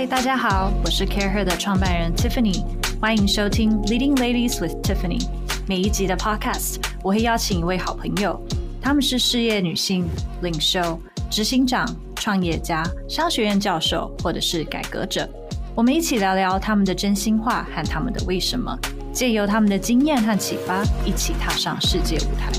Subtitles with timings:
[0.00, 2.64] 嗨，大家好，我是 CareHer 的创办人 Tiffany，
[2.98, 5.22] 欢迎收听 Leading Ladies with Tiffany。
[5.68, 8.40] 每一集的 Podcast，我会邀请一位好朋友，
[8.80, 10.08] 他们是事业女性、
[10.40, 11.86] 领袖、执行长、
[12.16, 15.28] 创业家、商学院教授，或者是改革者。
[15.74, 18.74] 我们一起聊聊他们的真心话和他们的为什么，
[19.12, 22.50] 借由他们的经验和启发，一起踏上世界舞台。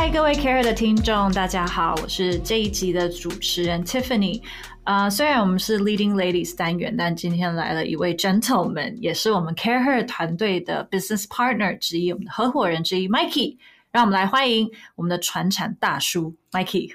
[0.00, 4.40] 嗨，各位 Care 的听众，大家好，我是这一集的主持人 Tiffany。
[4.82, 13.58] 啊、呃，虽然我们是 Leading Ladies 单元，但今天来了一位 Gentleman，也是我们 CareHer 团队的 Business Partner 之一，我们的合伙人之一 Mikey。
[13.92, 16.92] 让我们来欢迎我们的传产大叔 Mikey。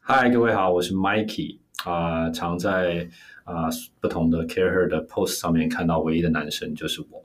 [0.00, 1.58] 嗨，各位好，我是 Mikey。
[1.84, 3.06] 啊、常在
[3.44, 3.68] 啊、
[4.00, 7.22] 不同的 CareHer 的 Post 上面看到唯一的男生就是我，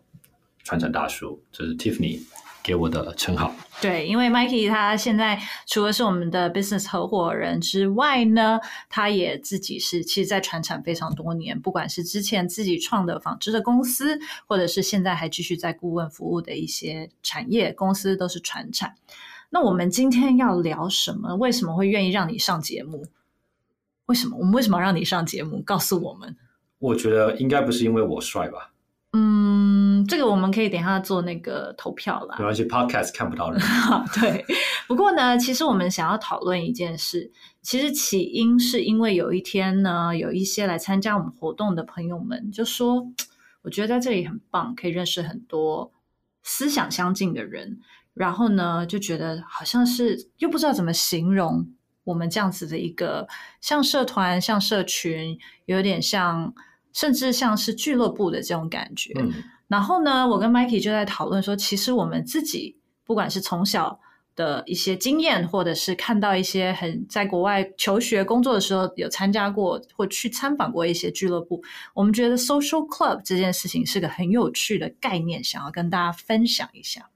[0.66, 2.20] 传产大叔，这是 Tiffany。
[2.64, 3.54] 给我的称号。
[3.82, 18.94] 对，因为 Mikey 他现在除了是我们的 business 合伙人之外呢，他也自己是其实，在传产非常多年，不管是之前自己创的纺织的公司，或者是现在还继续在顾问服务的一些产业公司，都是传产。
[19.50, 21.36] 那我们今天要聊什么？
[21.36, 23.08] 为什么会愿意让你上节目？
[24.06, 24.38] 为什么？
[24.38, 25.62] 我们为什么要让你上节目？
[25.66, 26.36] 告诉我们。
[26.80, 28.72] 我觉得应该不是因为我帅吧。
[29.14, 29.61] 嗯，
[30.08, 32.36] 这个我们可以等一下做那个投票啦。
[32.38, 33.62] 没关系，Podcast 看不到人。
[34.20, 34.46] 对，
[34.88, 43.08] 不过呢，其实我们想要讨论一件事，其实起因是因为有一天呢，有一些来参加我们活动的朋友们就说，
[43.62, 45.92] 我觉得在这里很棒，可以认识很多
[46.44, 47.80] 思想相近的人，
[48.14, 51.68] 然后呢，就觉得好像是又不知道怎么形容
[52.04, 53.28] 我们这样子的一个
[53.60, 56.54] 像社团、像社群，有点像。
[56.94, 59.14] 甚至像是俱乐部的这种感觉。
[59.18, 59.32] 嗯，
[59.72, 63.98] 然后呢，我跟 Mikey 就在讨论说，其实我们自己不管是从小
[64.36, 77.10] 的一些经验，或者是看到一些很在国外求学、工作的时候有参加过或去参访过一些俱乐部，我们觉得 social club 这件事情是个很有趣的概念，想要跟大家分享一下。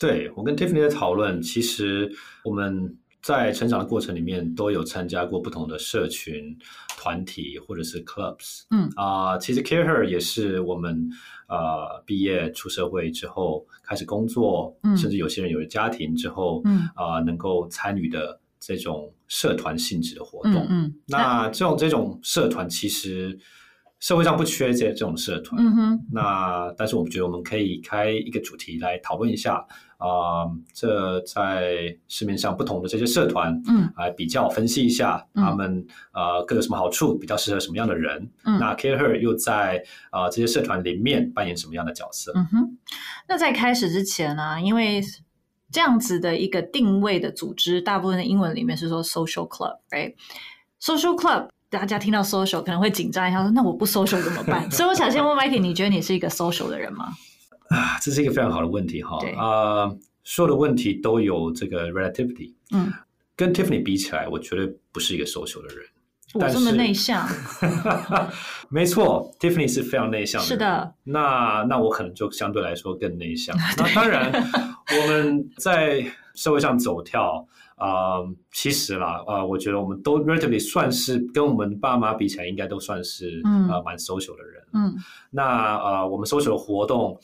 [0.00, 2.10] 对，我跟 Tiffany 的讨论，其实
[2.44, 2.96] 我们。
[3.20, 6.56] 在成长的过程里面，都有参加过不同的社群
[6.96, 8.62] 团体或者是 clubs。
[8.70, 11.10] 嗯啊、呃，其实 CareHer 也是我们
[11.48, 20.66] 呃毕业出社会之后开始工作，嗯、甚至有些人有了家庭之后，嗯啊、呃，能够参与的这种社团性质的活动。
[20.70, 23.36] 嗯，嗯那这种这种社团其实
[23.98, 25.60] 社会上不缺这这种社团。
[25.60, 26.06] 嗯哼。
[26.12, 29.66] 那但是我们觉得我们可以开一个主题来讨论一下。
[29.98, 38.30] 啊、呃，这在市面上不同的这些社团，嗯，来比较分析一下他们、嗯、呃各有什么好处，比较适合什么样的人。
[38.44, 42.32] 嗯，那 CareHer 又在啊、呃、这些社团里面扮演什么样的角色？
[42.34, 42.78] 嗯哼。
[43.28, 45.02] 那在开始之前呢、啊，因为
[45.70, 54.70] 这样子的一个定位的组织，大部分的英文里面是说 social club，right？social club，大家听到 social 可能会紧张一下，说那我不 social 怎么办？
[54.72, 57.08] 所以我想先问 Mikey，你觉得你是一个 social 的人吗？
[57.68, 59.18] 啊，这是一个非常好的问题哈。
[59.36, 59.44] 啊、
[59.84, 62.54] 呃，所有的问题都有这个 relativity。
[62.70, 62.92] 嗯，
[63.36, 65.84] 跟 Tiffany 比起来，我绝对不是一个 social 的人。
[66.34, 67.26] 我这么内向。
[68.68, 70.46] 没错，Tiffany 是非常内向的。
[70.46, 70.94] 是的。
[71.04, 73.56] 那那我可能就相对来说更内向。
[73.78, 77.46] 那当然，我们在社会上走跳
[77.76, 84.62] 啊、呃，其实啦啊、呃，我觉得我们都 relatively 算是跟我们爸妈比起来，应该都算是嗯、呃、蛮 social 的人。
[84.74, 84.94] 嗯。
[85.30, 87.18] 那呃，我们 social 的活动。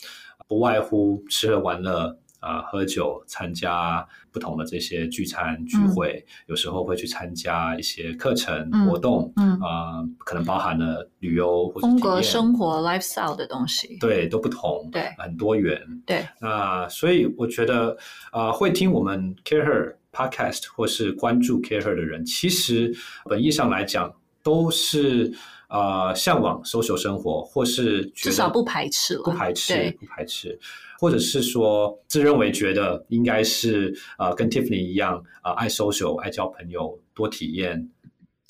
[0.47, 16.23] 不外乎吃喝玩乐啊、呃，喝酒，参加不同的这些聚餐聚会，嗯、有时候会去参加一些课程、嗯、活动，嗯啊、呃，可能包含了旅游或者风格、生活、lifestyle 的东西，对，都不同，对，很多元，对。
[16.39, 17.97] 那所以我觉得
[18.31, 22.95] 啊、呃，会听我们 CareHer Podcast 或是关注 CareHer 的人，其实
[23.25, 25.33] 本意上来讲都是。
[25.75, 30.57] 啊、呃，向往 social 生活，或是至少不排斥了，不排斥，不排斥，
[31.01, 37.91] 或者是说自认为觉得应该是啊、呃，跟 Tiffany 一样啊、呃，爱 social，爱交朋友，多体验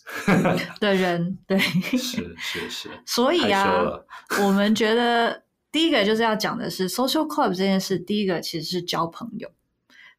[0.79, 4.01] 的人，对，是是是，是 所以啊，
[4.43, 9.51] 我们觉得第一个就是要讲的是 social club 这件事，第一个其实是交朋友，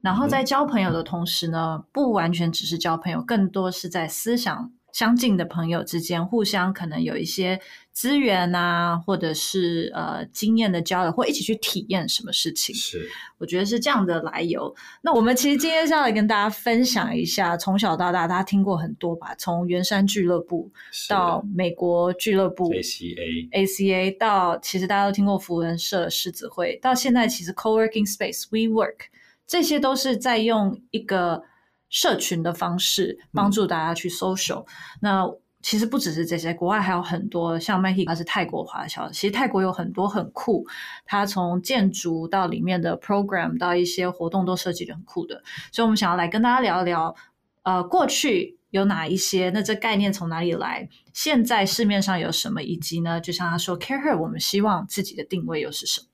[0.01, 4.71] 然后在交朋友的同时呢，嗯、不完全只是交朋友，更多是在思想。
[4.95, 7.59] 相近的朋友之间，互相可能有一些
[7.92, 12.74] 资源啊，或者是呃经验的交流，或一起去体验什么事情。
[12.74, 13.06] 是，
[13.38, 14.74] 我觉得是这样的来由。
[15.01, 20.71] 那我们其实今天是要来跟大家分享一下，从小到大大家听过很多吧，从圆山俱乐部
[21.09, 28.95] 到美国俱乐部 ACA ACA 到其实大家都听过扶轮社狮子会，到现在其实 Co-working Space WeWork
[29.45, 31.44] 这些都是在用一个。
[31.89, 34.67] 社群的方式帮助大家去 social，嗯。
[35.01, 35.29] 那
[35.61, 40.63] 其实不只是这些，国外还有很多，像 Mikey 他是泰国华侨，其实泰国有很多很酷，
[41.05, 45.41] 他从建筑到里面的 program 到一些活动都设计的很酷的，
[45.71, 47.15] 所以我们想要来跟大家聊一聊，
[47.63, 56.07] 呃，过去有哪一些，那这概念从哪里来，现在市面上有什么，以及呢，就像他说，CAREhER，我们希望自己的定位又是什么？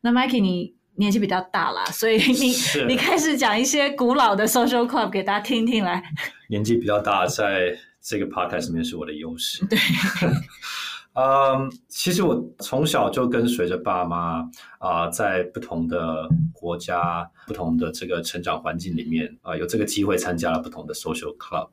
[0.00, 0.74] 那 Mikey 你。
[0.96, 2.54] 年纪比较大啦， 所以你
[2.86, 6.02] 你开始讲一些古老的 social club 给大家听听来。
[6.48, 9.64] 年纪比较大，在这个 podcast 里面是我的优势。
[9.66, 9.78] 对，
[11.14, 14.40] 嗯，其实我从小就跟随着爸妈
[14.78, 21.68] 啊、呃，在不同的国家、不同的这个成长环境里面啊、呃，有这个机会参加了不同的 social club。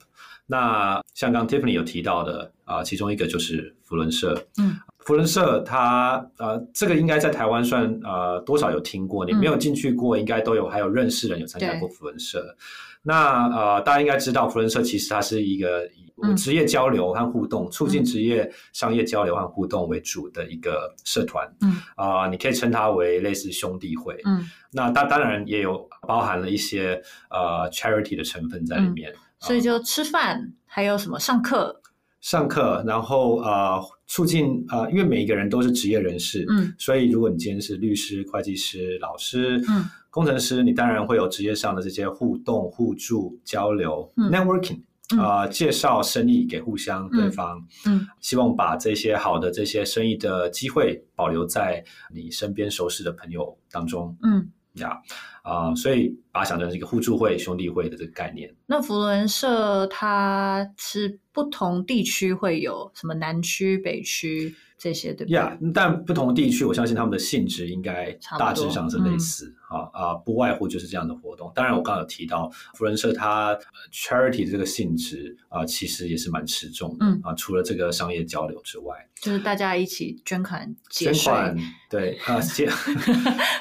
[0.48, 4.46] 那像刚 Tiffany 有提到的啊、呃，其中一个就是福伦社。
[4.58, 4.78] 嗯。
[5.06, 12.56] 扶轮社，它呃，这个应该在台湾算呃多少有听过，你没有进去过，应该都有，还有认识人有参加过扶轮社。
[13.04, 21.52] 那呃，大家应该知道，扶轮社其实它是一个以职业交流和互动、嗯、促进职业商业交流和互动为主的一个社团。
[21.62, 24.16] 嗯啊、呃，你可以称它为类似兄弟会。
[24.26, 27.02] 嗯，那当当然也有包含了一些
[27.32, 29.12] 呃 charity 的成分在里面。
[29.12, 31.81] 嗯、所以就吃饭，呃、还有什么上课？
[32.22, 44.80] 上课，然后呃，促进呃，因为每一个人都是职业人士，嗯，所以如果你今天是律师、会计师、老师、嗯，工程师，你当然会有职业上的这些互动、互助、交流、嗯、networking，
[45.20, 47.58] 啊、呃，介绍生意给互相对方，
[47.88, 51.84] 嗯，嗯，希望把这些好的这些生意的机会保留在
[52.14, 54.48] 你身边熟识的朋友当中，嗯。
[54.74, 55.02] 呀，
[55.44, 58.54] 啊、呃，所以把它想成是一个互助会、兄弟会的这个概念。
[58.66, 64.56] 那福伦社它是不同地区会有什么南区、北区？
[64.82, 65.36] 这些对不对？
[65.36, 71.52] 呀，yeah, 但不同地区，我相信他们的性质应该大致上是类似啊啊，不外乎就是这样的活动。
[71.54, 73.56] 当然，我刚刚有提到福伦社它
[73.94, 77.32] charity 的这个性质啊，其实也是蛮持重的啊。
[77.36, 81.56] 除了这个商业交流之外，就是大家一起捐款、捐款，
[81.92, 82.66] 对 啊，节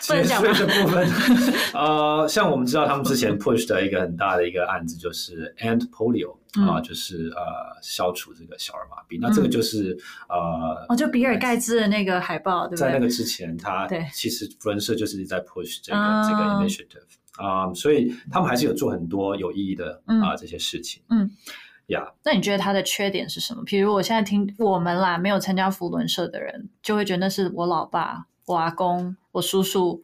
[0.00, 1.06] 节税的部分。
[1.74, 6.36] 呃，像我们知道，他们之前 push 的一个很大的一个案子就是 and polio。
[6.66, 9.16] 啊，就是呃，消除这个小儿麻痹。
[9.20, 9.96] 那这个就是
[10.28, 12.88] 呃，哦，就比尔盖茨的那个海报，对不对？
[12.88, 15.98] 在那个之前，他其实福伦社就是在 push 这个
[16.28, 17.06] 这个 initiative
[17.40, 21.00] 啊，所以他们还是有做很多有意义的啊这些事情。
[21.10, 21.30] 嗯，
[21.90, 23.62] 呀，那你觉得他的缺点是什么？
[23.64, 30.02] 比如我现在听我们啦，没有参加福伦社的人，就会觉得那是我老爸、我阿公、我叔叔。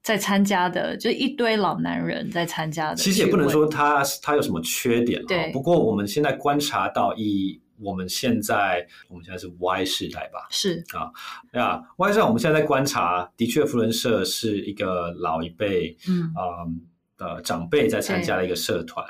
[0.00, 5.22] 在参加的就一堆老男人在参加的，其实也不能说他他有什么缺点。
[5.26, 10.46] 对，不过我们现在观察到，以我们现在我们现在是 Y 世代吧？
[10.50, 11.10] 是啊，
[11.52, 16.64] 对啊，Y 世代我们现在在观察，的确福伦社是一个老一辈嗯啊
[17.18, 19.04] 的长辈在参加的一个社团。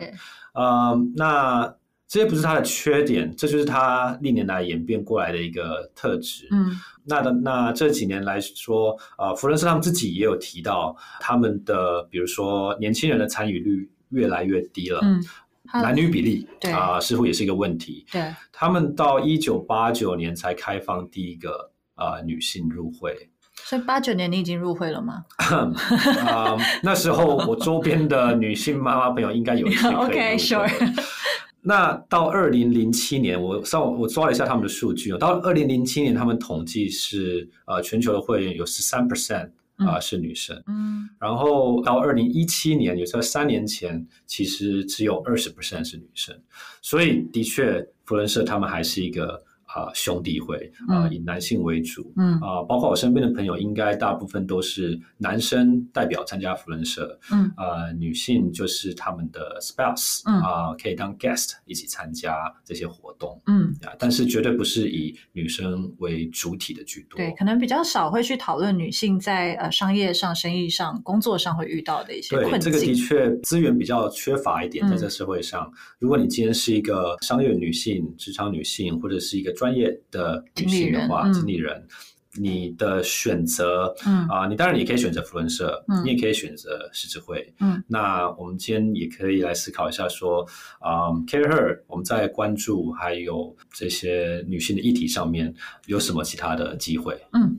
[0.54, 1.77] 呃，那。
[2.08, 6.48] 这些不是他的缺点，这就是他历年来演变过来的一个特质。
[6.50, 6.72] 嗯，
[7.04, 15.22] 那的那这几年来说，呃，扶轮社他们自己也有提到，他们的比如说年轻人的参与率越来越低了，嗯，
[15.70, 18.06] 男女比例啊，呃，似乎也是一个问题。
[18.10, 25.26] 对，他们到一九八九年才开放第一个呃女性入会，所以八九年你已经入会了吗？
[25.36, 25.68] 啊，
[26.26, 30.06] 呃，那时候我周边的女性妈妈朋友应该有一些可以入会。
[30.08, 31.04] OK, sure.
[31.60, 35.18] 那到二零零七年，我上我抓了一下他们的数据哦。
[35.18, 46.38] 到二零零七年，他们统计是呃全球的会员有十三 percent 啊是女生，嗯，然后到二零一七年，也就是三年前，其实只有二十 percent 是女生，
[46.80, 49.42] 所以的确，福伦社他们还是一个。
[49.68, 52.34] 啊，兄弟会啊，以男性为主，嗯。
[52.40, 57.50] 啊，包括我身边的朋友，应该大部分都是男生代表参加福伦社，嗯。
[57.56, 60.40] 啊，女性就是他们的 spouse，嗯。
[60.40, 63.74] 啊，可以当 guest 一起参加这些活动，嗯。
[63.82, 72.60] 啊，但是绝对不是以女生为主体的居多，对，可能比较少会去讨论女性在呃商业上、生意上、工作上会遇到的一些困境。
[72.60, 87.82] 对，这个的确资源比较缺乏一点，在这社会上，如果你今天是一个商业女性、职场女性，或者是一个专业的女性的话，经理人，嗯、你的选择，嗯啊、呃，你当然也可以选择福伦社，嗯，你也可以选择狮子会，嗯。
[87.86, 90.46] 那我们今天也可以来思考一下，说，
[90.80, 95.52] 啊、呃、CAREhER，我们在关注还有这些女性的议题上面
[95.86, 97.20] 有什么其他的机会？
[97.32, 97.58] 嗯。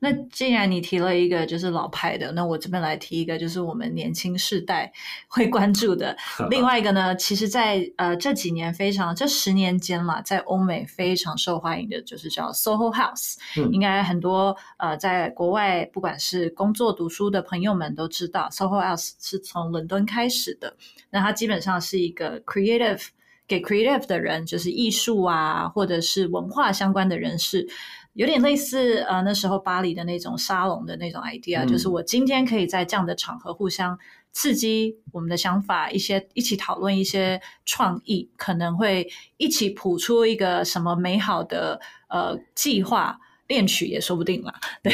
[0.00, 4.92] 那既然你提了一个就是老派的，那我这边来提一个就是我们年轻世代
[5.28, 6.16] 会关注的。
[6.50, 13.36] 另外一个呢，其实在呃这几年非常这十年间嘛，在欧美非常受欢迎的就是叫 SOHO House。
[13.56, 20.74] 嗯，应该很多呃在国外不管是工作读书的朋友们都知道，SOHO House 是从伦敦开始的。
[21.10, 23.08] 那它基本上是一个 creative
[23.46, 27.68] 给 creative 的人，就是艺术啊，或者是文化相关的人士，
[28.14, 33.98] 有点类似呃那时候巴黎的那种沙龙的那种 idea，、嗯、就是我今天可以在这样的场合互相
[34.32, 43.18] 刺激我们的想法，一些一起讨论一些创意，可能会一起谱出一个什么美好的呃计划。
[43.48, 44.92] 恋曲也说不定啦，对，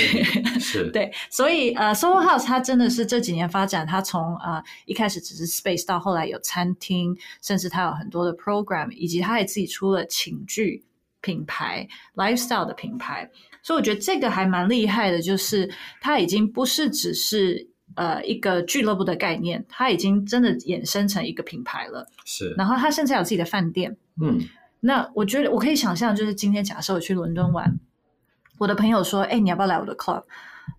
[0.59, 10.87] 是， 对，所以呃，Soho House 它真的是这几年发展，它从呃一开始只是 space 到后来有餐厅，甚至它有很多的 program，以及它也自己出了寝具
[11.27, 13.29] 品牌、lifestyle 的品牌，
[13.63, 15.69] 所以我觉得这个还蛮厉害的，就是
[16.01, 22.07] 它已经不是只是呃一个俱乐部的概念，它已经真的衍生成一个品牌了。
[22.25, 23.97] 是，然后它甚至有自己的饭店。
[24.23, 24.41] 嗯，
[24.79, 27.79] 那我觉得我可以想象，就是今天假设我去伦敦玩。
[28.59, 30.23] 我的朋友说：“哎、欸，你要不要来我的 club？”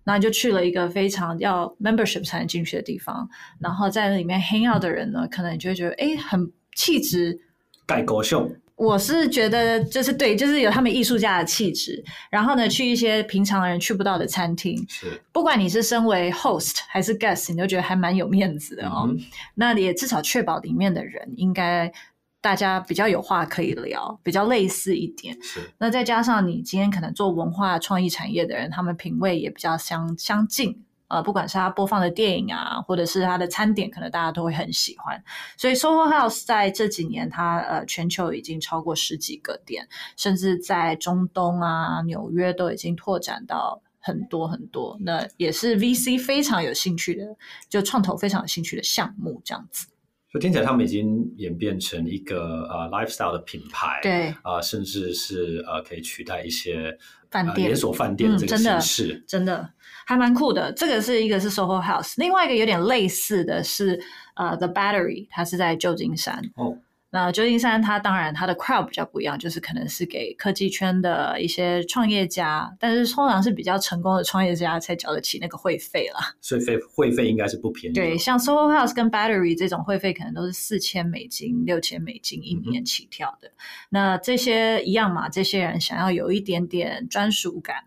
[0.04, 3.28] 那你就去了一个非常要 membership 才能进去的地方，
[3.60, 7.38] 然后在那里面 hang out 的人呢，可能你就会觉得哎、欸，很气质，
[7.86, 8.50] 盖狗秀。
[8.78, 12.02] 我是觉得就是对，就是有他们艺术家的气质。
[12.30, 19.06] 然后呢，去一些平常的人去不到的餐厅，是不管你是身为 host 还是 guest，你都觉得还蛮有面子的哦。
[19.08, 19.18] 嗯、
[19.56, 21.92] 那也至少确保里面的人应该。
[22.40, 25.36] 大家比较有话可以聊，比较类似一点。
[25.42, 30.84] 是，那再加上你今天可能做文化创意产业的人，他们品味也比较相相近。
[31.08, 35.22] 呃，不管是他播放的电影啊，或者是他的餐点，可能大家都会很喜欢。
[35.56, 44.98] 所以 Soho House 在这几年它，它呃全球已经超过十几个店，甚至在中东啊、纽约都已经拓展到很多很多。
[45.00, 47.24] 那也是 VC 非常有兴趣的，
[47.68, 49.88] 就创投非常有兴趣的项目，这样子。
[50.30, 56.98] 就听起来，他们已经演变成一个呃 lifestyle 的品牌，对啊、呃，甚至是呃可以取代一些
[57.30, 59.70] 饭店、呃、连锁饭店的这个形式，嗯、真的真的
[60.08, 60.72] 还蛮酷的。
[60.72, 64.00] 这个是一个是 Soho House，另外一个有点类似的是
[64.36, 66.78] 呃 The Battery，它是在旧金山哦。
[67.10, 76.34] 那旧金山，它当然它的 crowd 比较不一样，就是可能是给科技圈的一些创业家，但是通常是比较成功的创业家才交得起那个会费啦。
[76.40, 77.94] 所以费会费应该是不便宜。
[77.94, 83.48] 对，像 Soho House 跟 Battery 这种会费可能都是四千美金、六千美金一年起跳的。
[83.48, 83.52] 嗯、
[83.90, 85.28] 那这些一样嘛？
[85.28, 87.84] 这些人想要有一点点专属感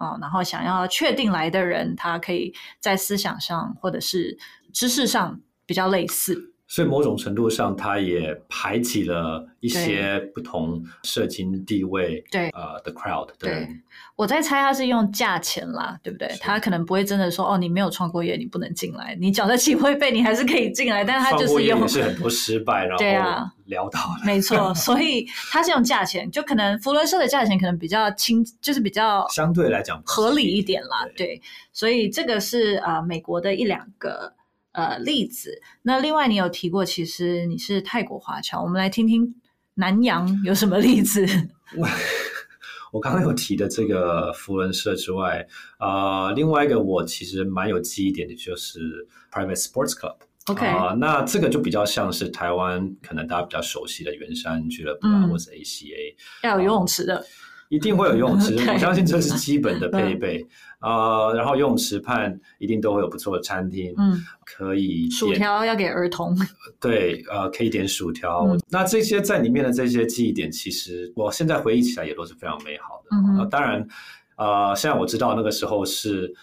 [0.00, 4.36] 啊、哦，然后想要确定来的人，他可以在思想上或者是
[4.72, 6.49] 知识上比较类似。
[6.70, 13.50] 所以某种程度上，它也排挤了一些不同社经地位对呃的 crowd 对。
[13.50, 13.68] 对，
[14.14, 16.28] 我在猜他是用价钱啦，对不对？
[16.40, 19.16] 他可能不会真的说哦，你没有创过业，你不能进来。
[19.20, 21.02] 你缴得起会费，你还是可以进来。
[21.02, 24.20] 但是他就是用，也是很多失败，然后对啊，潦倒了。
[24.24, 31.04] 没错，所以他是用价钱，就可能福伦社的价钱可能比较轻，就是比较相对来讲合理一点啦。
[31.16, 34.32] 对，对，所以这个是呃美国的一两个。
[34.72, 35.60] 呃，例子。
[35.82, 38.62] 那另外，你有提过，其实你是泰国华侨。
[38.62, 39.34] 我们来听听
[39.74, 41.26] 南洋有什么例子。
[41.76, 41.88] 我
[42.92, 45.46] 我刚刚有提的这个福伦社之外，
[45.78, 50.16] 呃，另外一个我其实蛮有记忆点的，就是 Private Sports Club。
[50.46, 57.16] OK，啊、呃，那这个就比较像是台湾可能大家比较熟悉的圆山俱乐部啊，嗯、或者 ACA，要有游泳池的。
[57.16, 57.24] 呃
[57.70, 60.44] 一定会有游泳池， 我相信这是基本的配备
[60.80, 61.34] 啊、呃。
[61.34, 66.36] 然后游泳池畔一定都会有不错的餐厅，嗯，可以点薯条要给儿童，
[66.80, 68.40] 对，呃，可以点薯条。
[68.48, 73.16] 嗯、那这些在里面的这些记忆点，其实我现在回忆起来也都是非常美好的。
[73.16, 73.86] 嗯、呃，当然，
[74.36, 76.34] 呃，现在我知道那个时候是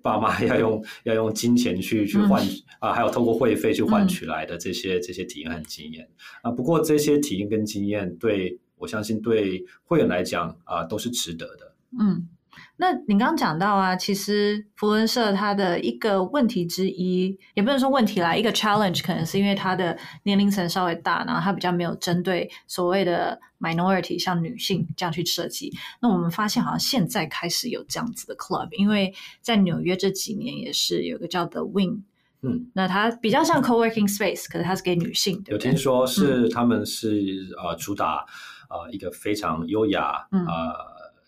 [0.00, 2.42] 爸妈要用 要用金钱去去换
[2.78, 6.08] 啊、还有透过会费去换取来的这些、嗯、这些体验和经验
[6.40, 6.52] 啊、呃。
[6.52, 8.58] 不过这些体验跟经验对。
[8.80, 11.74] 我相信对会员来讲啊、呃，都是值得的。
[12.00, 12.28] 嗯，
[12.76, 25.72] 那你刚刚讲到啊，其实扶轮社它的一个问题之一，也不能说问题啦，一个 challenge 可能是因为它的年龄层稍微大，然后它比较没有针对所谓的 minority，像女性这样去设计。
[26.00, 32.02] 那我们发现好像现在开始有这样子的 club，因为在纽约这几年也是有个叫 The Wing，
[32.42, 35.52] 嗯，那它比较像 co-working space，可是它是给女性，的？
[35.52, 37.20] 有听说是他们是、
[37.60, 38.24] 嗯、呃主打。
[38.70, 40.74] 呃，一个非常优雅，嗯、呃，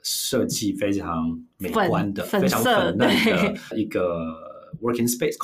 [0.02, 4.25] 设计非常美观的、非常粉嫩的 一个
[4.80, 5.37] working space、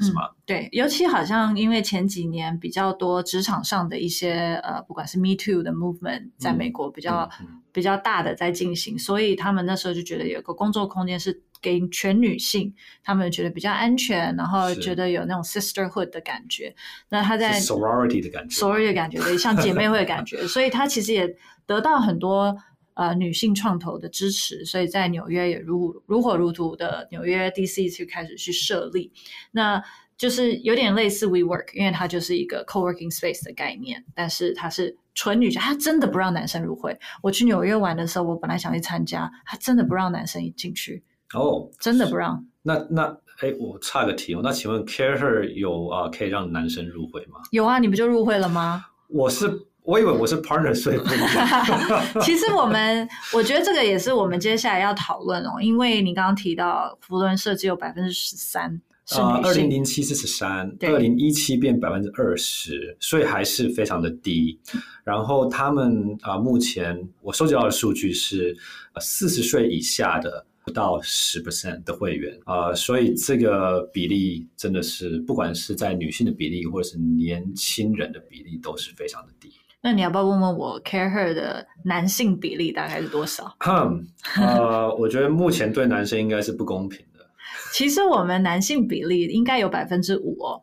[0.00, 0.28] 嗯、是吗？
[0.44, 7.30] 对，尤其好像因为前几年比较多职场上的一些呃，不管是 Me Too 的 movement，在美国比较、
[7.72, 16.74] 比较大的在进行，所以他们那时候就觉得有个工作空间是给全女性，她们觉得比较安全，然后觉得有那种 sisterhood 的感觉。
[17.08, 20.44] 那她在 sorority 的感觉，sorority 的感觉，对，像姐妹会的感觉。
[20.48, 22.54] 所以她其实也得到很多
[22.94, 29.12] 呃女性创投的支持，所以在纽约也如如火如荼的纽约 DC 去开始去设立。
[29.52, 29.82] 那
[30.18, 36.96] 就是有点类似 WeWork，因为它就是一个 co-working space 的概念，但是它是纯女性，它真的不让男生入会。
[37.22, 41.02] 我去纽约玩的时候，我本来想去参加，它真的不让男生一进去。
[41.34, 42.44] 哦，真的不让。
[42.62, 43.04] 那那
[43.40, 47.38] 哎，我差个题哦，那请问 CareHer 有啊、呃、可以让男生入会吗？
[47.50, 48.84] 有啊，你不就入会了吗？
[49.08, 49.66] 我是。
[49.84, 51.08] 我以为我是 partner，所以不
[52.22, 64.56] 其实我们，我觉得这个也是我们接下来要讨论哦，因为你刚刚提到福伦社只有百分之十三是女性，二零零七是十三，二零一七变百分之二十，所以还是非常的低。
[65.02, 68.56] 然后他们啊、呃，目前我收集到的数据是，
[69.00, 79.52] 四十岁以下的不到十 percent 的会员啊、呃，所以这个比例真的是，不管是在女性的比例，或者是年轻人的比例，都是非常的低。
[79.80, 83.52] 那你要不要问问我 CareHer 的男性比例大概是多少？
[83.66, 87.26] 嗯，呃，我觉得目前对男生应该是不公平的。
[87.74, 90.62] 其实我们男性比例应该有百分之五哦。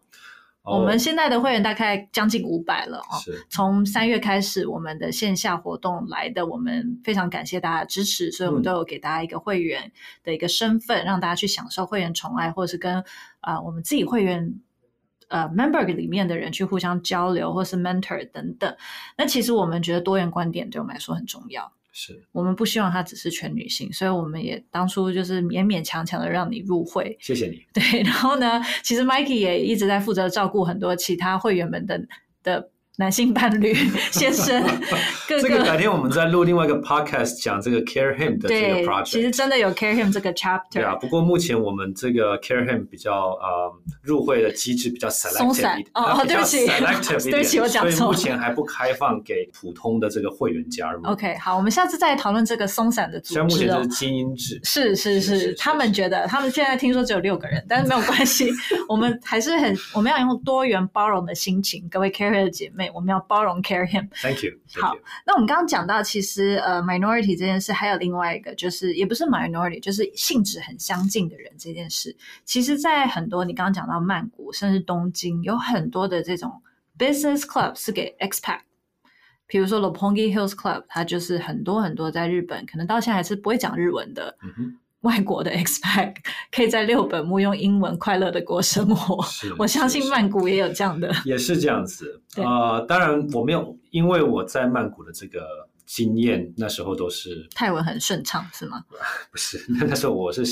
[0.63, 3.17] Oh, 我们现在的会员大概将近五百了哦。
[3.23, 3.45] 是。
[3.49, 9.91] 从三月开始，我们的线下活动来的，我们非常感谢大家的支持，所以我们都有给大家一个会员
[10.23, 12.97] 的一个身份，嗯、让大家去享受会员宠爱，或者是跟
[13.41, 14.59] 啊、呃、我们自己会员。
[15.29, 18.75] 呃、uh，member 里面的人去互相交流，或是 mentor 等等。
[19.15, 21.71] 那其实我们觉得多元观点对我们来说很重要。
[21.91, 27.17] 是我们不希望它只是全女性，所以我们也当初就是勉勉强强的让你入会。
[27.19, 27.61] 谢谢你。
[27.73, 32.01] 对，然后呢，其实 Mikey 也一直在负责照顾很多其他会员们的
[32.43, 32.69] 的。
[32.99, 33.73] 男性伴侣
[34.11, 34.61] 先生，
[35.25, 39.05] 各个这个改天我们再录另外一个 podcast 讲这个 Care Him 的这个 project。
[39.05, 40.59] 其实真的有 Care Him 这个 chapter。
[40.73, 46.67] 对啊，不过目前我们这个 Care Him 比较呃入会的机制比较 selective 一点，哦，对不起，
[47.31, 47.91] 对不起，我讲错了。
[47.91, 51.01] 所以目前还不开放给普通的这个会员加入。
[51.05, 53.33] OK，好，我们下次再讨论这个松散的组织。
[53.35, 54.59] 现在目前就是精英制。
[54.65, 58.51] 是是是，他们觉得他们现在听说只有六个人，但是没有关系，
[58.89, 63.49] 我们还是很我们要用多元包容的心情，各位 Care Him 的姐妹，我们要包容。
[63.59, 64.07] Care him.
[64.21, 64.53] Thank you.
[64.81, 64.95] 好，
[65.27, 72.15] 那我们刚刚讲到，其实呃，minority 这件事还有另外一个，就是也不是 minority，就是性质很相近的人这件事。
[72.45, 76.61] 其实，在很多你刚刚讲到曼谷，甚至东京，有很多的这种
[76.97, 78.61] business club 是给 expat，
[79.45, 84.37] 比如说 Roppongi Hills Club，它就是很多很多在日本，可能到现在还是不会讲日文的。
[85.01, 85.17] Mm -hmm.
[85.17, 86.13] 外国的 expat
[86.51, 89.23] 可以在六本木用英文快乐的过生活，
[89.57, 92.21] 我相信曼谷也有这样的，也是这样子。
[92.35, 95.39] 呃，当然我没有，因为我在曼谷的这个
[95.89, 98.85] 经验，那时候都是泰文很顺畅，是吗？
[99.31, 100.45] 不是，那时候我是。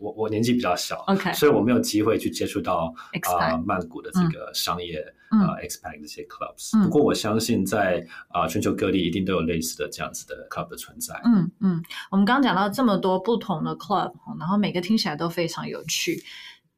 [0.00, 4.96] 我我年纪比较小，OK，所以我没有机会去接触到啊、呃、曼谷的这个商业
[5.28, 6.80] 啊 expat 这些 clubs、嗯。
[6.84, 11.14] 不过我相信在啊、呃、全球各地一定都有类似的这样子的 club 的存在。
[11.26, 16.24] 嗯嗯，我们刚刚讲到这么多不同的 club，然后每个听起来都非常有趣。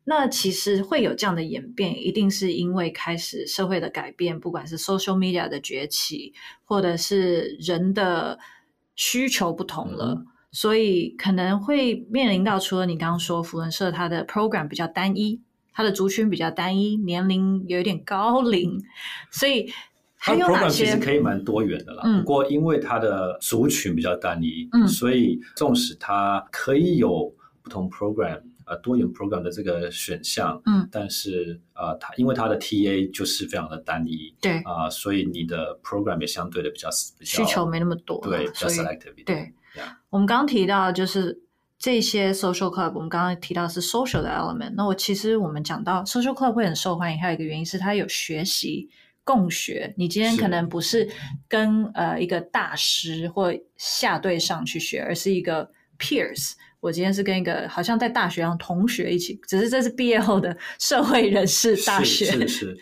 [0.04, 6.32] 那其实会有这样的演变，一定是因为开始社会的改变，不管是 social media 的崛起，
[6.64, 8.38] 或者是人的
[8.94, 10.14] 需求不同了。
[10.18, 15.40] 嗯所以可能会面临到，除了你刚刚说福伦社它的 program 比较单一，
[15.72, 18.78] 它的族群比较单一，年龄有一点高龄，
[19.30, 19.72] 所以
[20.18, 20.84] 还有哪些？
[20.84, 22.02] 其实可以蛮多元的啦。
[22.04, 22.20] 嗯。
[22.20, 39.26] 不过因为它的族群比较单一，嗯，所以纵使它可以有不同 program，呃，多元 program 的这个选项，嗯，但是呃，它因为它的 TA 就是非常的单一，对啊，呃，所以你的 program 也相对的比较比较需求没那么多，对，比较 selective 一点。
[39.26, 39.52] 对。
[40.08, 41.42] 我们刚刚提到就是
[41.78, 44.72] 这些 social club，我们刚刚提到是 social 的 element。
[44.76, 48.88] 那我其实我们讲到 social club 会很受欢迎，还有一个原因是它有学习
[49.24, 49.92] 共学。
[49.96, 51.08] 你今天可能不是
[51.48, 56.52] 跟呃一个大师或下对上去学，而是一个 peers。
[56.83, 62.25] 我今天是跟一个好像在大学上同学一起，只是这是毕业后的 社会人士大学。
[62.25, 62.79] 是是是。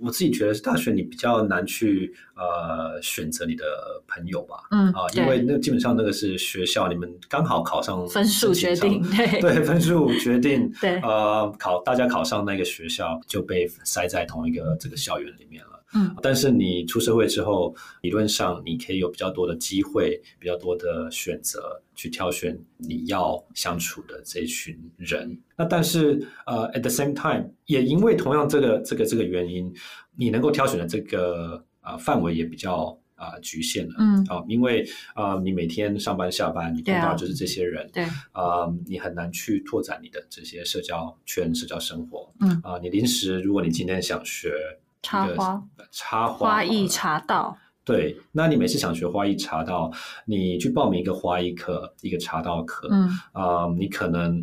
[0.00, 3.62] 我自己觉得是大学你比较难去呃选择你的
[4.08, 15.81] 朋友吧，嗯啊、呃，因为那基本上那个是学校，你们刚好考上分数决定， 对对，分数决定，对呃考大家考上那个学校就被塞在同一个这个校园里面了。
[15.94, 25.38] 嗯，但是你出社会之后，理论上你可以有比较多的机会，比较多的选择去挑选你要相处的这一群人。
[25.56, 29.70] 那但是呃，at the same time，也因为同样这个这个这个原因，
[30.16, 33.94] 你能够挑选的这个啊、呃、范围也比较啊、呃、局限了。
[33.98, 42.32] 嗯，啊、呃，因为啊、呃，你每天上班下班，你碰到就是这些人，对，啊、呃，你很难去拓展你的这些社交圈、社交生活。
[42.40, 44.54] 嗯，啊、呃，你临时如果你今天想学。
[45.02, 47.56] 插花，插花，花艺茶道。
[47.84, 49.90] 对，那你每次想学花艺茶道，
[50.24, 54.40] 你去报名一个花艺课，一个茶道课，嗯，啊、呃，你可能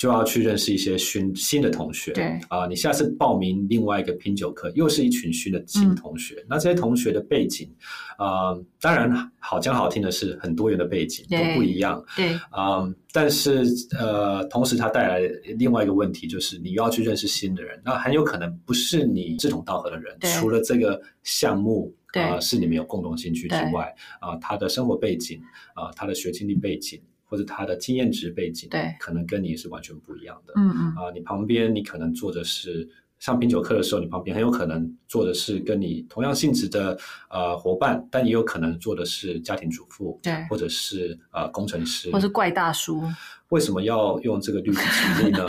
[0.00, 2.10] 就要去认识一些新新的同学。
[2.12, 6.36] 对啊、呃，你下次报名另外一个品酒课，又是一群新的新同学。
[6.36, 7.70] 嗯、那这些同学的背景，
[8.18, 12.02] 呃，当然好讲好听的是很多元的背景都不一样。
[12.16, 13.62] 对，啊、呃，但是
[13.98, 15.20] 呃，同时它带来
[15.58, 20.16] 另外一个问题就是，你又要去认识新的人，那很有可能不是你志同道合的人。
[20.40, 25.38] 除了这个项目啊、呃、是你们有共同兴趣之外，啊、呃，他的生活背景
[25.74, 26.98] 啊、呃，他的学经历背景。
[27.30, 30.52] 或者他的经验值背景，对，可能跟你是完全不一样的。
[30.56, 32.86] 嗯嗯啊，你旁边你可能坐的是
[33.20, 36.98] 上品酒课的时候，你旁边很有可能坐的是跟你同样性质的
[37.30, 43.02] 呃伙伴，但也有可能坐的是家庭主妇，对，或者是呃工程师，或是怪大叔。
[43.50, 45.44] 为什么要用这个例子举例呢？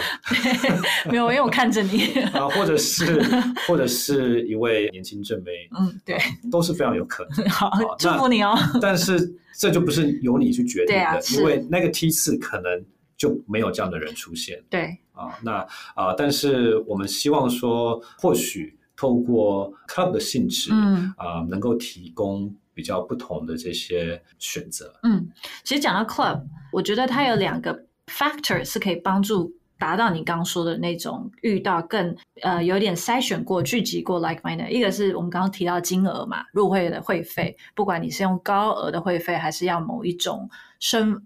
[1.10, 3.22] 没有，因为我看着你 啊，或者是
[3.68, 7.48] 或者是一位年轻正妹， 嗯，对、啊，都是非常有可能。
[7.50, 8.58] 好，祝福你哦。
[8.82, 12.84] 但是这就不是由你去决定的，啊、因为那个梯次可能
[13.16, 14.60] 就没有这样的人出现。
[14.68, 24.92] 对啊，那啊，但是我们希望说，或许透过 club 的性质，嗯啊，能够提供比较不同的这些选择。
[25.04, 25.30] 嗯，
[25.64, 26.42] 其实讲到 club，
[26.74, 27.86] 我觉得它有两个。
[28.12, 41.26] Factor 是可以帮助达到你刚刚说的那种遇到更呃有点筛选过聚集过 like minded，一个是我们刚刚提到金额嘛，入会的会费，不管你是用高额的会费，还是要某一种身。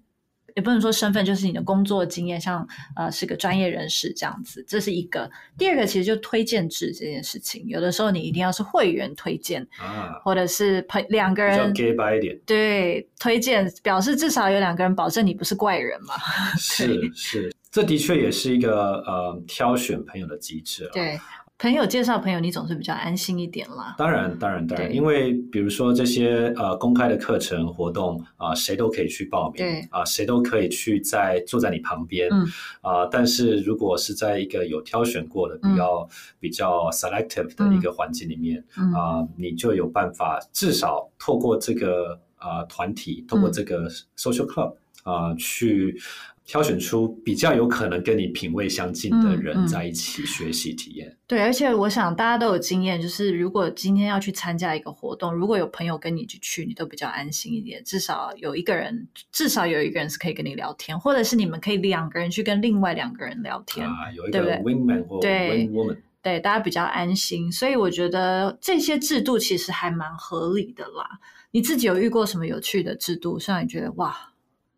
[0.56, 5.30] 也不能说身份，就是你的工作经验，像呃是个专业人士这样子，这是一个。
[5.58, 16.16] 第二个其实就推荐制这件事情，有的时候你一定要是会员推荐啊，或者是朋两个人比较 gay 白一点，对，推荐表示至少有两个人保证你不是怪人嘛。
[16.58, 20.90] 是是，这的确也是一个呃挑选朋友的机制。
[20.94, 21.20] 对。
[21.58, 23.96] 朋友介绍朋友，你总是比较安心一点啦。
[23.98, 29.80] 当然，当然，当然，因为比如说这些呃公开的课程活动啊、呃，谁都可以去报名，对。
[29.90, 32.46] 啊、呃，谁都可以去在坐在你旁边，嗯。
[32.82, 36.10] 啊、呃，但是如果是在一个有挑选过的比较、嗯、
[36.42, 38.62] 比较 selective 的一个环境里面，
[38.94, 45.98] 啊、你就有办法至少透过这个呃团体，透过这个 social club 啊、呃、去。
[46.46, 51.08] 挑选出比较有可能跟你品味相近的人在一起学习体验。
[51.08, 51.18] 嗯嗯。
[51.26, 67.52] 对，而且我想大家都有经验，就是如果今天要去参加一个活动，如果有朋友跟你一起去，你都比较安心一点，至少有一个人，至少有一个人是可以跟你聊天，或者是你们可以两个人去跟另外两个人聊天，啊，有一个 wingman 或 wing woman，对，大家比较安心。
[67.52, 71.20] 所以我觉得这些制度其实还蛮合理的啦。
[71.50, 74.16] 你自己有遇过什么有趣的制度，让你觉得哇？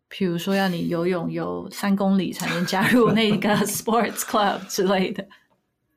[0.08, 5.26] 比如说，要你游泳游三公里才能加入那个 sports club 之类的。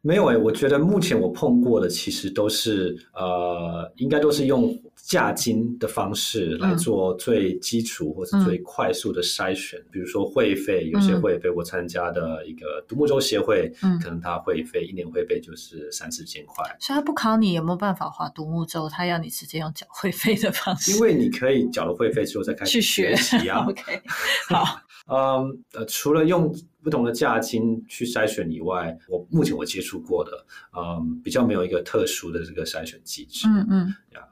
[0.03, 9.79] 没有诶、欸，我觉得目前我碰过的其实都是呃，应该都是用价金的方式来做最基础或者最快速的筛选。
[9.79, 16.65] 嗯、比如说会费，有些会费我参加的一个独木舟协会，嗯、可能他会费一年会费就是三四千块。
[16.79, 20.93] 所以他不考你有没有办法划独木舟，他要你直接用缴会费的方式。
[20.93, 23.65] 因为你可以缴了会费之后再开始学习啊。
[23.69, 24.01] OK，
[24.49, 24.81] 好。
[25.07, 30.31] 嗯，呃，除了用不同的价金去筛选以外，我目前我接触过的，
[30.77, 33.47] 嗯，比较没有一个特殊的这个筛选机制。
[33.47, 34.27] 嗯嗯，呀。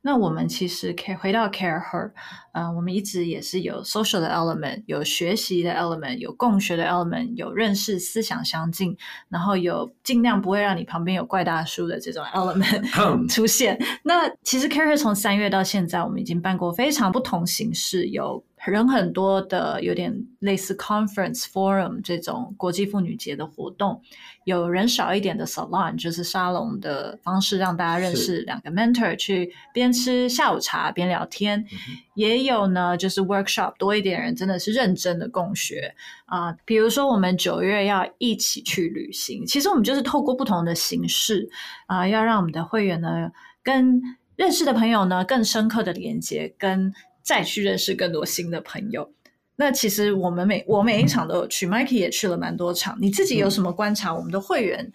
[0.00, 2.12] 那我们其实可以回到 CARE Her，
[2.52, 8.96] 呃，我们一直也是有 social 的 element，有学习的 element，有共学的 element，有认识思想相近，
[9.28, 13.78] 然后有尽量不会让你旁边有怪大叔的这种 element 出现。
[14.04, 18.42] 那其实 CARE Her 从三月到现在，我们已经办过非常不同形式，有。
[18.66, 24.00] 人很多的，有点类似 conference forum 这种国际妇女节的活动，
[24.44, 31.60] 有人少一点的 salon，就是沙龙的方式，让大家认识两个 mentor，去边吃下午茶边聊天。
[31.60, 31.78] 嗯、
[32.14, 35.94] 也有呢，就是 workshop 多一点人，真的是认真的共学
[36.26, 36.56] 啊、呃。
[36.64, 41.48] 比如说，我们九月要一起去旅行，其实我们就是透过不同的形式
[41.86, 43.30] 啊、呃，要让我们的会员呢，
[43.62, 44.00] 跟
[44.36, 46.92] 认识的朋友呢，更深刻的连接跟。
[47.24, 49.10] 再去认识更多新的朋友。
[49.56, 52.98] 那其实我们每我每一场都有去，Mikey 也去了蛮多场。
[53.00, 54.12] 你自己有什么观察？
[54.12, 54.92] 我们的会员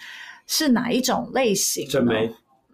[0.48, 1.88] 是哪一种类型？
[1.88, 2.30] 正妹，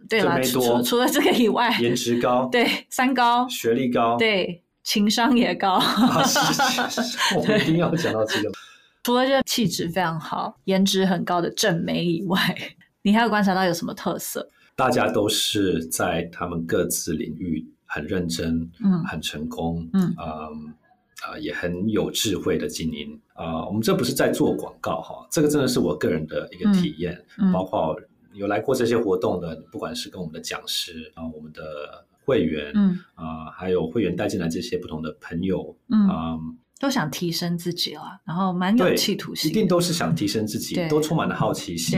[0.10, 5.74] 对啦，除除了这个以外，颜值高，对，三高，学历高，对，情商也高。
[5.74, 6.40] 啊、是
[6.90, 8.52] 是 是，我们一定要讲到这个。
[9.04, 12.40] 除了这气质非常好、颜值很高的正妹以外，
[13.04, 14.50] 你还有观察到有什么特色？
[14.76, 17.64] 大家都是在他们各自领域。
[17.86, 23.20] 很认真，嗯，很成功，嗯，啊、呃呃，也很有智慧的经营。
[23.34, 23.66] 啊、呃。
[23.68, 27.20] 我们这不是在做广告哈，这个真的是我个人的一个体验，
[27.54, 27.96] 包括
[28.34, 31.62] 有来过这些活动的，不管是跟我们的讲师啊、呃，我们的
[32.26, 36.08] 会员，嗯，啊、呃，还有会员带进来这些不同的朋友，嗯。
[36.08, 36.40] 呃
[36.78, 41.98] 都想提升自己了，然后蛮有企图心，一定都是想提升自己，都充满了好奇心，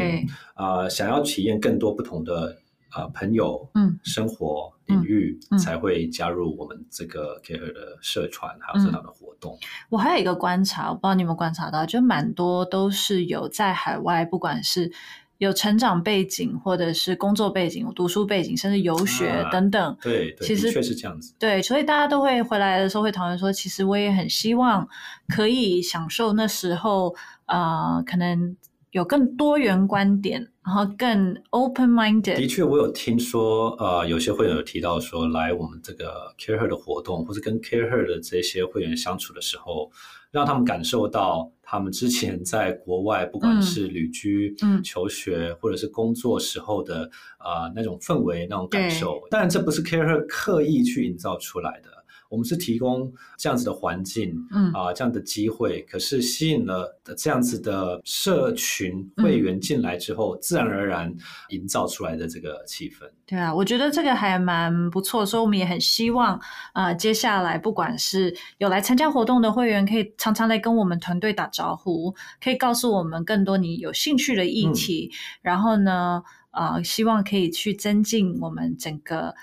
[0.54, 2.67] 啊、呃，想要体验更多不同的啊、
[2.98, 9.58] 呃、朋友，嗯，生活领域、嗯、才会加入我们这个 CAREhER 的社团，嗯、还有社团的活动。
[9.90, 14.92] 我还有一个观察，我不知道你有没有观察到，就蛮多都是有在海外，不管是。
[15.40, 19.92] 有成长背景，或者是工作背景、读书背景，甚至游学等等。
[19.92, 21.36] 啊、对，对，其实确实是这样子。
[21.38, 24.90] 对，所以大家都会回来的时候会讨论说，其实我也很希望
[25.28, 28.58] 可以享受那时候，呃，可能
[28.92, 32.36] 有更多元观点，然后更 open minded。
[32.36, 39.92] 的确，我有听说，呃，有些会员有提到说，来我们这个 CAREhER 的活动，或是跟 CAREhER 的这些会员相处的时候。
[40.30, 49.22] 让他们感受到他们之前在国外，不管是旅居、嗯、求学或者是工作时候的啊、呃、那种氛围、那种感受。
[49.32, 51.97] 当然，这不是 CAREhER 刻意去营造出来的。
[52.30, 61.14] 我们是提供这样子的环境，嗯啊，这样的机会，可是吸引了这样子的社群会员进来之后，嗯、自然而然
[61.50, 63.10] 营造出来的这个气氛。
[63.26, 66.36] 对啊，我觉得这个还蛮不错，所以我们也很希望
[66.74, 79.34] 啊、呃，接下来不管是有来参加活动的会员，可以常常来跟我们团队打招呼，可以告诉我们更多你有兴趣的议题，嗯、然后呢，啊、呃，希望可以去增进我们整个。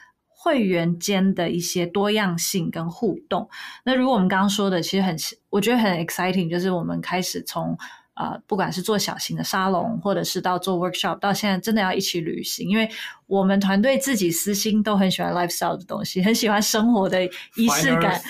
[0.45, 3.49] 会员间的一些多样性跟互动。
[3.83, 5.17] 那如果我们刚刚说的，其实很，
[5.49, 7.75] 我觉得很 exciting，就是我们开始从
[8.13, 12.87] 呃，不管是做小型的沙龙，或者是到做 workshop，到现在真的要一起旅行，因为
[13.27, 17.25] 我们团队自己私心都很喜欢 lifestyle 的东西，很喜欢生活的
[17.57, 18.21] 仪式感。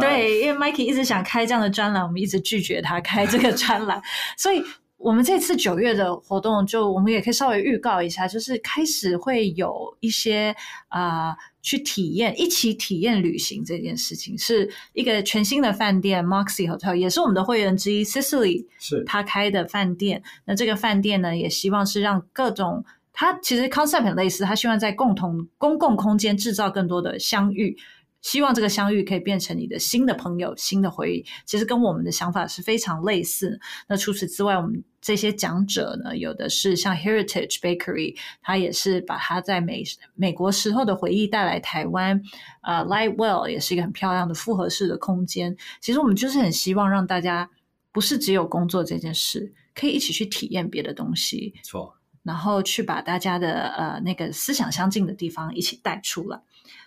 [0.00, 4.02] 对，因为 Mikey 一直想开这样的专栏，我们一直拒绝他开这个专栏，
[4.36, 4.60] 所以。
[5.02, 10.54] 我们这次九月的活动，就我们也可以稍微预告一下，就是开始会有一些
[10.88, 20.22] 啊、呃，去体验一起体验旅行这件事情，是一个全新的饭店 Moxy Hotel，也是我们的会员之一 Sicily 是他开的饭店。
[20.44, 27.76] 那这个饭店呢，也希望是让各种，它其实 concept 很类似，他希望在共同公共空间制造更多的相遇。
[28.22, 33.60] 希望这个相遇可以变成你的新的朋友、新的回忆，其实跟我们的想法是非常类似。
[33.88, 39.82] 那除此之外，我们这些讲者呢，有的是像 Heritage Bakery，他也是把他在美
[40.14, 42.22] 美国时候的回忆带来台湾。
[42.62, 45.56] 呃，Lightwell 也是一个很漂亮的复合式的空间。
[45.80, 47.50] 其实我们就是很希望让大家
[47.90, 51.54] 不是只有工作这件事，可以一起去体验别的东西。
[51.64, 56.40] 错，然后去把大家的呃那个思想相近的地方一起带出来。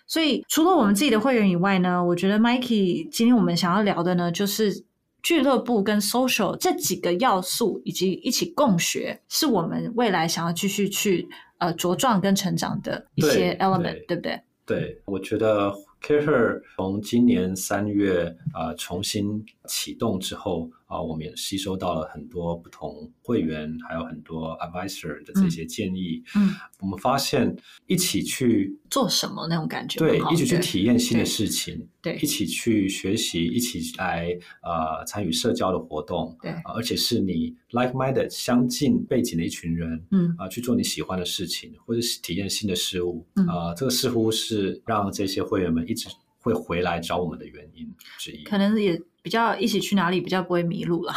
[0.06, 4.84] 所以，除了我们自己的会员以外呢，我觉得 Mikey 今天我们想要聊的呢，就是
[5.22, 14.40] 俱乐部跟 social 这几个要素，以及一起共学，是我们未来想要继续去呃茁壮跟成长的一些 element，对，对不对？
[14.64, 20.70] 对，我觉得 CAREhER 从今年三月啊、呃、重新启动之后。
[20.86, 26.22] 啊，我们也吸收到了很多不同会员，还有很多 advisor 的这些建议。
[26.36, 27.54] 嗯，嗯我们发现
[27.86, 34.28] 一起去做什么那种感觉，对，一起去体验新的事情，对，一起去学习，一起来
[34.62, 49.02] 呃参与社交的活动，对、呃，而且是你 like-minded 相近背景的一群人，嗯啊、呃，去做你喜欢的事情，或者是体验新的事物，啊、这个似乎是让这些会员们一直会回来找我们的原因之一，可能也。
[49.26, 51.12] 比较一起去哪里比较不会迷路了，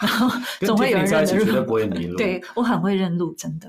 [0.00, 0.30] 然后
[0.60, 1.44] 总会有人认路。
[1.44, 2.16] 绝对不会迷路。
[2.16, 3.68] 对，我很会认路，真的。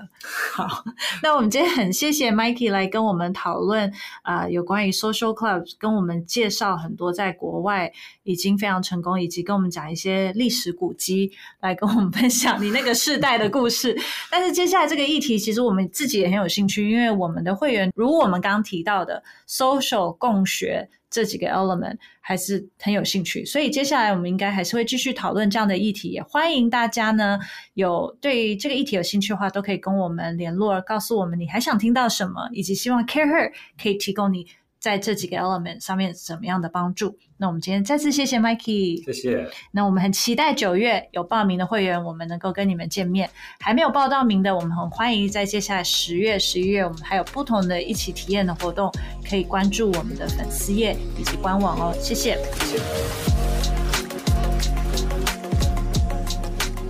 [0.54, 0.82] 好，
[1.22, 7.92] 那我们今天很谢谢 Mikey 来跟我们讨论啊、呃，有关于 Social Club，跟我们介绍很多在国外
[8.24, 13.94] 已经非常成功，以及跟我们讲一些历史古迹，来跟我们分享你那个世代的故事。
[14.32, 20.88] 但是接下来这个议题，其实我们自己也很有兴趣，因为我们的会员如我们刚刚提到的 Social 共学。
[21.10, 26.10] 这几个 element 还是很有兴趣，所以接下来我们应该还是会继续讨论这样的议题。
[26.10, 27.40] 也欢迎大家呢，
[27.76, 34.48] 有对这个议题有兴趣的话，都可以跟我们联络，告诉我们你还想听到什么，以及希望 CAREhER 可以提供你。
[34.86, 37.18] 在这几个 element 上面怎么样的帮助？
[37.38, 39.50] 那我们今天再次谢谢 Mikey，谢谢。
[39.72, 43.28] 那我们很期待九月有报名的会员，我们能够跟你们见面。
[43.60, 48.92] 还没有报到名的，我们很欢迎在接下来十月、十一月，我们还有不同的一起体验的活动，
[49.28, 51.92] 可以关注我们的粉丝页以及官网哦。
[52.00, 52.38] 谢谢。
[52.60, 52.84] 谢谢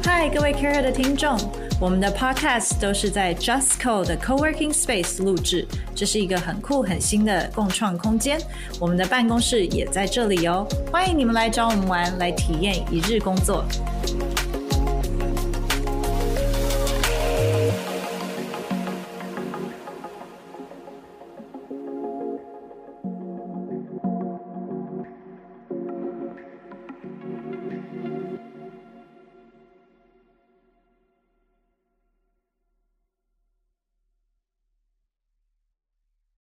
[0.03, 1.64] 嗨，各位 CAREhER 的听众。
[1.77, 8.39] 我们的 Podcast 都是在 Justco 的 Coworking Space 录制，这是一个很酷很新的共创空间。
[8.79, 13.65] 我们的办公室也在这里哦，欢迎你们来找我们玩，来体验一日工作。